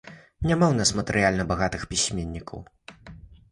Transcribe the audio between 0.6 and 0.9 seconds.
ў